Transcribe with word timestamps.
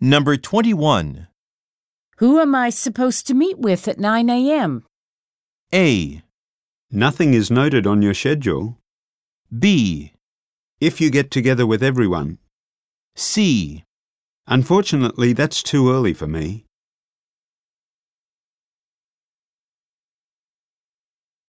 Number 0.00 0.36
21. 0.36 1.26
Who 2.18 2.38
am 2.38 2.54
I 2.54 2.68
supposed 2.68 3.26
to 3.28 3.34
meet 3.34 3.58
with 3.58 3.88
at 3.88 3.98
9 3.98 4.28
a.m.? 4.28 4.84
A. 5.72 6.22
Nothing 6.90 7.32
is 7.32 7.50
noted 7.50 7.86
on 7.86 8.02
your 8.02 8.12
schedule. 8.12 8.78
B. 9.58 10.12
If 10.80 11.00
you 11.00 11.10
get 11.10 11.30
together 11.30 11.66
with 11.66 11.82
everyone. 11.82 12.36
C. 13.14 13.84
Unfortunately, 14.46 15.32
that's 15.32 15.62
too 15.62 15.90
early 15.90 16.12
for 16.12 16.26
me. 16.26 16.65